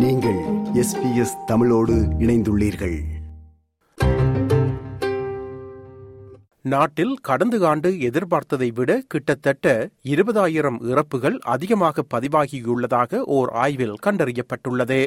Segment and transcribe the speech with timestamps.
[0.00, 0.38] நீங்கள்
[0.74, 3.02] எஸ்பிஎஸ் தமிழோடு இணைந்துள்ளீர்கள்.
[6.62, 15.06] நாட்டில் கடந்த ஆண்டு எதிர்பார்த்ததை விட கிட்டத்தட்ட இருபதாயிரம் இறப்புகள் அதிகமாக பதிவாகியுள்ளதாக ஓர் ஆய்வில் கண்டறியப்பட்டுள்ளது.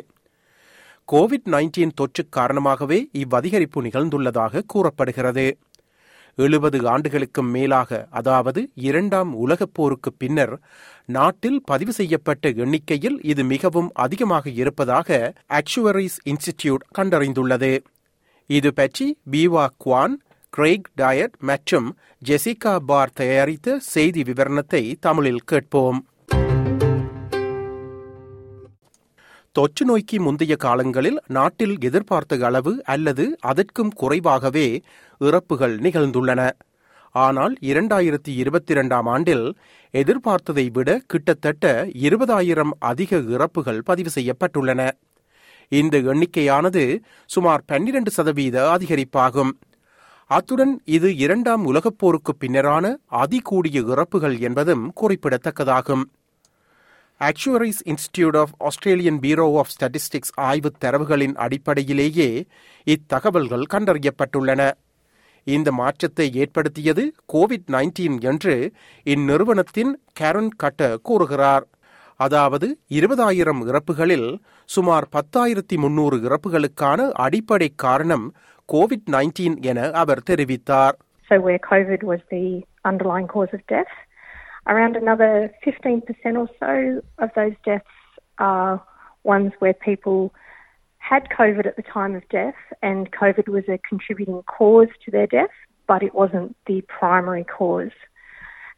[1.12, 5.58] கோவிட் நைன்டீன் தொற்று காரணமாகவே இவ்வதிகரிப்பு நிகழ்ந்துள்ளதாக கூறப்படுகிறது.
[6.36, 10.62] எழுபது ஆண்டுகளுக்கும் மேலாக அதாவது இரண்டாம் உலகப் போருக்கு பின்னர்
[11.06, 17.80] நாட்டில் பதிவு செய்யப்பட்ட எண்ணிக்கையில் இது மிகவும் அதிகமாக இருப்பதாக ஆக்சுவரிஸ் இன்ஸ்டிடியூட் கண்டறிந்துள்ளது.
[18.48, 20.16] இது பற்றி பீவா குவான்
[20.58, 26.00] கிரெய்க் டயட் மற்றும் ஜெசிகா பார் தயாரித்த செய்தி விவரணத்தை தமிழில் கேட்போம்.
[29.58, 34.82] தொற்று நோய்க்கு முந்தைய காலங்களில் நாட்டில் எதிர்பார்த்த அளவு அல்லது அதற்கும் குறைவாகவே
[35.20, 36.52] இறப்புகள் நிகழ்ந்துள்ளன.
[37.12, 39.56] ஆனால் இரண்டாயிரத்தி இருபத்தி இரண்டாம் ஆண்டில்
[39.92, 44.90] எதிர்பார்த்ததை விட கிட்டத்தட்ட இருபதாயிரம் அதிக இறப்புகள் பதிவு செய்யப்பட்டுள்ளன.
[45.68, 49.54] இந்த எண்ணிக்கையானது சுமார் பன்னிரண்டு சதவீத அதிகரிப்பாகும்.
[50.28, 56.04] அத்துடன் இது இரண்டாம் உலகப் போருக்கு பின்னரான அதிகூடிய இறப்புகள் என்பதும் குறிப்பிடத்தக்கதாகும்.
[57.24, 62.46] Actuaries institute of Australian bureau of statistics ஆய்வு தரவுகளின் அடிப்படையிலேயே
[62.84, 64.72] இத்தகவல்கள் கண்டறியப்பட்டுள்ளன.
[65.44, 68.72] இந்த மாற்றத்தை ஏற்படுத்தியது கோவிட் நைன்டீன் என்று
[69.04, 71.68] இந்நிறுவனத்தின் கேரன் கட்ட கூறுகிறார்.
[72.16, 78.34] அதாவது இருபதாயிரம் இறப்புகளில் சுமார் பத்தாயிரத்தி முன்னூறு இறப்புகளுக்கான அடிப்படை காரணம்
[78.74, 80.92] கோவிட் நைன்டீன் என அவர் தெரிவித்தார்.
[81.28, 83.94] So, where COVID was the underlying cause of death,
[84.68, 86.04] around another 15%
[86.36, 87.86] or so of those deaths
[88.40, 88.84] are
[89.24, 90.34] ones where people
[90.98, 95.28] had COVID at the time of death and COVID was a contributing cause to their
[95.28, 95.50] death,
[95.88, 97.92] but it wasn't the primary cause.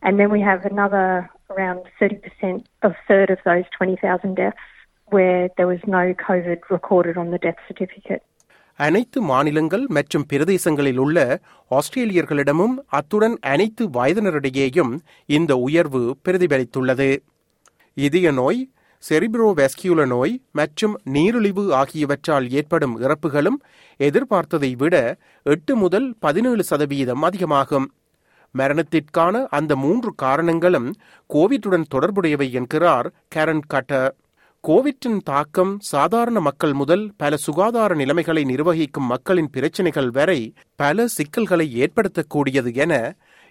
[0.02, 4.58] And then we have another around 30%, a third of those 20,000 deaths
[5.06, 8.24] where there was no COVID recorded on the death certificate.
[8.80, 11.42] அனைத்து மாநிலங்கள் மற்றும் பிரதேசங்களில் உள்ள
[11.72, 14.94] ஆஸ்திரேலியர்களிடமும் அத்துடன் அனைத்து வயதினரிடையேயும்
[15.26, 17.18] இந்த உயர்வு பிரதிபலித்துள்ளது.
[17.94, 18.70] இதய நோய்
[19.10, 23.60] செரிப்ரோவாஸ்கியுலர் நோய் மற்றும் நீரிழிவு ஆகியவற்றால் ஏற்படும் இறப்புகளும்
[24.00, 24.96] எதிர்பார்த்ததை விட
[25.44, 27.88] எட்டு முதல் பதினேழு சதவீதம் அதிகமாகும்.
[28.56, 30.90] மரணத்திற்கான அந்த மூன்று காரணங்களும்
[31.34, 34.12] கோவிட்டுடன் தொடர்புடையவை என்கிறார் கேரன் கட்டர்.
[34.66, 40.38] கோவிட்டின் தாக்கம் சாதாரண மக்கள் முதல் பல சுகாதார நிலைமைகளை நிர்வகிக்கும் மக்களின் பிரச்சினைகள் வரை
[40.76, 42.94] பல சிக்கல்களை ஏற்படுத்தக்கூடியது என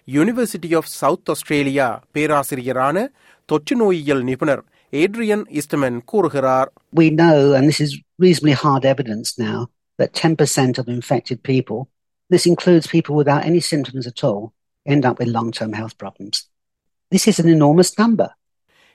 [0.07, 3.05] யூனிவர்சிட்டி ஆஃப் சவுத் ஆஸ்திரேலியா பேராசிரியரான
[3.49, 9.57] தொற்று நோயியல் நிபுணர் ஏட்ரியன் இஸ்டமன் கூறுகிறார் We know, and this is reasonably hard evidence now,
[9.99, 11.79] that 10% of infected people,
[12.31, 14.41] this includes people without any symptoms at all,
[14.85, 16.37] end up with long term health problems.
[17.11, 18.29] This is an enormous number.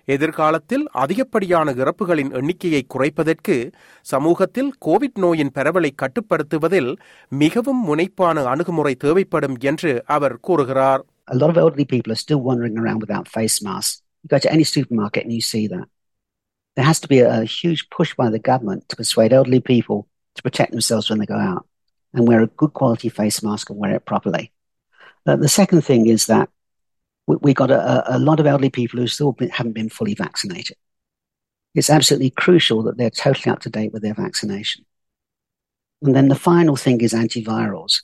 [0.10, 3.56] எதிர்காலத்தில் அதிகப்படியான இறப்புகளின் எண்ணிக்கையை குறைப்பதற்கு
[4.14, 6.92] சமூகத்தில் Covid நோயின் பரவலை கட்டுப்படுத்துவதில்
[7.44, 12.76] மிகவும் முனைப்பான அணுகுமுறை தேவைப்படும் என்று அவர் கூறுகிறார் A lot of elderly people are still wandering
[12.78, 13.96] around without face masks.
[14.24, 15.88] You go to any supermarket and you see that.
[16.78, 20.00] There has to be a, a huge push by the government to persuade elderly people
[20.38, 21.64] to protect themselves when they go out
[22.14, 24.46] and wear a good quality face mask and wear it properly.
[25.26, 26.48] Uh, the second thing is that
[27.30, 30.14] we, we got a, a lot of elderly people who still been, haven't been fully
[30.14, 30.78] vaccinated.
[31.76, 34.86] It's absolutely crucial that they're totally up to date with their vaccination.
[36.02, 38.04] And then the final thing is antivirals.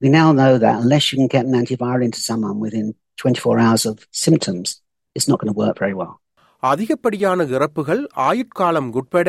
[0.00, 3.86] We now know that unless you can get an antiviral into someone within 24 hours
[3.86, 4.80] of symptoms,
[5.14, 6.18] it's not going to work very well.
[6.62, 9.28] அதிகப்படியான இறப்புகள் ஆயுட்காலம் உட்பட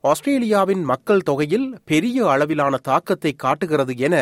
[0.00, 4.16] ஆஸ்திரேலியாவின் மக்கள் தொகையில் பெரிய அளவிலான தாக்கத்தை காட்டுகிறது என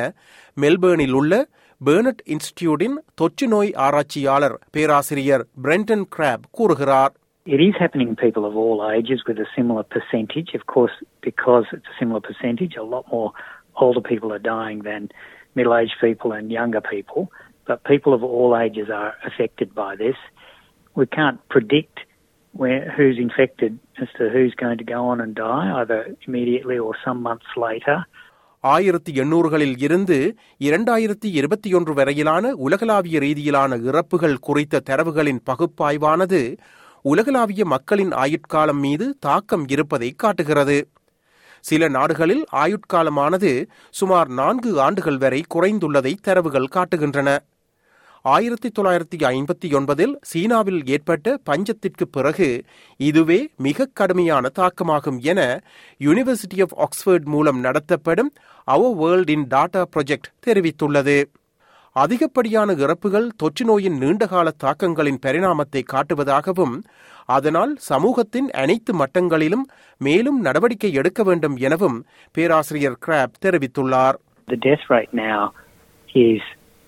[0.60, 1.32] மெல்பேர்னில் உள்ள
[1.81, 7.14] பேர்னட் இன்ஸ்டிடியூட்டின் தொற்று நோய் ஆராய்ச்சியாளர் பேராசிரியர் பிரெண்டன் கிராப் கூறுகிறார்
[7.47, 10.48] It is happening in people of all ages with a similar percentage.
[10.59, 13.28] Of course, because it's a similar percentage, a lot more
[13.76, 15.03] older people are dying than
[15.54, 17.22] middle aged people and younger people.
[17.69, 20.19] But people of all ages are affected by this.
[20.97, 21.97] We can't predict
[22.55, 26.94] where, who's infected as to who's going to go on and die, either immediately or
[27.05, 27.96] some months later.
[28.63, 36.58] ஆயிரத்தி எண்ணூறுகளில் இருந்து இரண்டாயிரத்தி இருபத்தி ஒன்று வரையிலான உலகளாவிய ரீதியிலான இறப்புகள் குறித்த தரவுகளின் பகுப்பாய்வானது
[37.02, 40.90] உலகளாவிய மக்களின் ஆயுட்காலம் மீது தாக்கம் இருப்பதை காட்டுகிறது.
[41.62, 47.38] சில நாடுகளில் ஆயுட்காலமானது சுமார் நான்கு ஆண்டுகள் வரை குறைந்துள்ளதை தரவுகள் காட்டுகின்றன.
[48.21, 52.63] ஆயிரத்தி தொள்ளாயிரத்தி ஐம்பத்தி ஒன்பதில் சீனாவில் ஏற்பட்ட பஞ்சத்திற்கு பிறகு
[52.97, 55.62] இதுவே மிக கடுமையான தாக்கமாகும் என
[56.00, 58.33] யூனிவர்சிட்டி ஆஃப் ஆக்ஸ்போர்ட் மூலம் நடத்தப்படும்
[58.63, 61.23] our world in data project தெரிவித்துள்ளது.
[61.91, 66.83] அதிகப்படியான இறப்புகள் தொற்று நோயின் நீண்டகால தாக்கங்களின் பரிணாமத்தை காட்டுவதாகவும்
[67.25, 69.65] அதனால் சமூகத்தின் அனைத்து மட்டங்களிலும்
[69.97, 74.13] மேலும் நடவடிக்கை எடுக்க வேண்டும் எனவும் பேராசிரியர் கிராப் தெரிவித்துள்ளார்.
[74.47, 75.50] The death rate now
[76.13, 76.41] is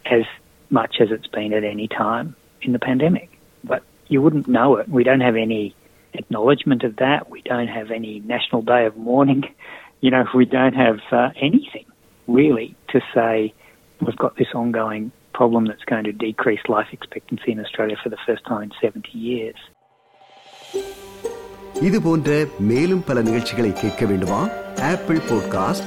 [0.05, 0.25] as
[0.72, 3.30] much as it's been at any time in the pandemic.
[3.64, 4.88] But you wouldn't know it.
[4.88, 5.74] We don't have any
[6.14, 7.30] acknowledgement of that.
[7.30, 9.44] We don't have any national day of mourning.
[10.00, 11.86] You know, we don't have uh, anything
[12.26, 13.52] really to say
[14.00, 18.18] we've got this ongoing problem that's going to decrease life expectancy in Australia for the
[18.26, 19.56] first time in 70 years.
[21.82, 24.40] இது போன்ற மேலும் பல நிகழ்ச்சிகளை கேட்க வேண்டுமா
[24.82, 25.86] apple podcast